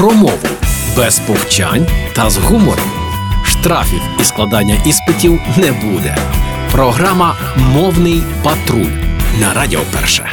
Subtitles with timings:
[0.00, 0.38] про мову
[0.96, 2.90] без повчань та з гумором.
[3.44, 6.16] Штрафів і складання іспитів не буде.
[6.72, 8.92] Програма Мовний патруль
[9.40, 10.30] на Радіо Перше.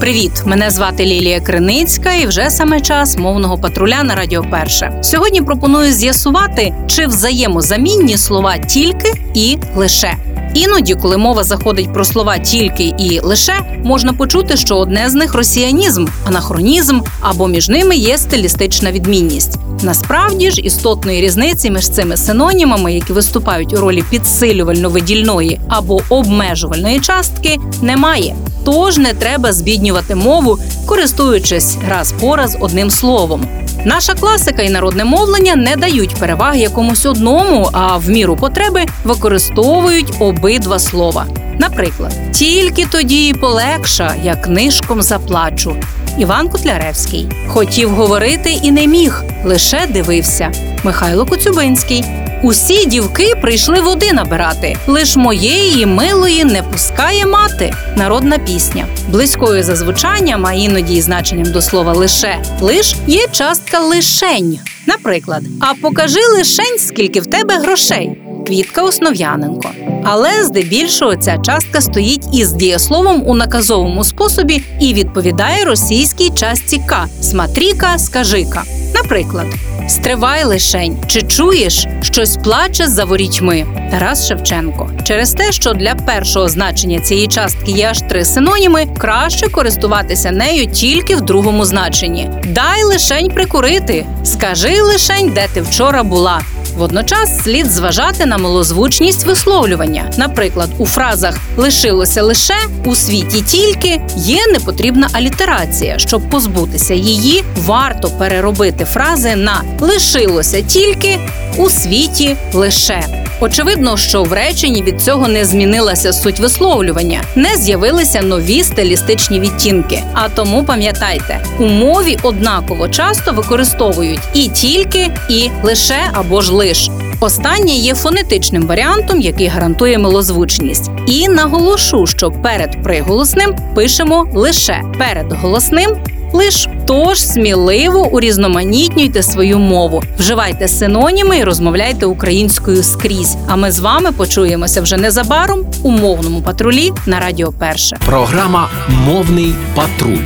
[0.00, 0.32] Привіт!
[0.46, 4.98] Мене звати Лілія Криницька, і вже саме час мовного патруля на Радіо Перше.
[5.02, 10.16] Сьогодні пропоную з'ясувати, чи взаємозамінні слова тільки і лише.
[10.54, 15.34] Іноді, коли мова заходить про слова тільки і лише, можна почути, що одне з них
[15.34, 19.58] росіянізм, анахронізм або між ними є стилістична відмінність.
[19.82, 27.58] Насправді ж істотної різниці між цими синонімами, які виступають у ролі підсилювально-видільної або обмежувальної частки,
[27.82, 28.36] немає.
[28.64, 33.61] Тож не треба збіднювати мову, користуючись раз по раз одним словом.
[33.84, 40.12] Наша класика і народне мовлення не дають переваги якомусь одному, а в міру потреби використовують
[40.18, 41.26] обидва слова.
[41.58, 45.76] Наприклад, тільки тоді і полегша, як нишком заплачу.
[46.18, 50.52] Іван Котляревський хотів говорити і не міг, лише дивився.
[50.84, 52.04] Михайло Коцюбинський.
[52.42, 54.76] Усі дівки прийшли води набирати.
[54.86, 57.74] Лиш моєї милої не пускає мати.
[57.96, 58.86] Народна пісня.
[59.08, 64.58] Близькою за звучанням, а іноді і значенням до слова лише лиш є частка лишень.
[64.86, 68.18] Наприклад, а покажи лишень, скільки в тебе грошей.
[68.46, 69.70] Квітка Основ'яненко.
[70.04, 77.06] Але здебільшого ця частка стоїть із дієсловом у наказовому способі і відповідає російській частці К
[77.20, 78.62] сматріка, скажика.
[78.94, 79.46] Наприклад,
[79.88, 83.66] стривай лишень, чи чуєш, щось плаче за ворітьми.
[83.90, 84.90] Тарас Шевченко.
[85.04, 90.66] Через те, що для першого значення цієї частки є аж три синоніми, краще користуватися нею
[90.66, 92.30] тільки в другому значенні.
[92.46, 96.40] Дай лишень прикурити, скажи лишень, де ти вчора була.
[96.76, 100.12] Водночас слід зважати на малозвучність висловлювання.
[100.18, 105.98] Наприклад, у фразах лишилося лише у світі тільки є непотрібна алітерація.
[105.98, 111.18] Щоб позбутися її, варто переробити фрази на лишилося тільки
[111.56, 113.21] у світі лише.
[113.42, 120.02] Очевидно, що в реченні від цього не змінилася суть висловлювання, не з'явилися нові стилістичні відтінки.
[120.12, 126.90] А тому пам'ятайте, у мові однаково часто використовують і тільки, і лише або ж лиш.
[127.20, 130.90] Останнє є фонетичним варіантом, який гарантує милозвучність.
[131.06, 135.96] І наголошу, що перед приголосним пишемо лише перед голосним
[136.32, 136.68] лиш.
[136.86, 143.36] Тож сміливо урізноманітнюйте свою мову, вживайте синоніми і розмовляйте українською скрізь.
[143.48, 147.96] А ми з вами почуємося вже незабаром у мовному патрулі на Радіо Перше.
[148.06, 150.18] Програма Мовний патруль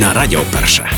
[0.00, 0.90] на Радіо Перше.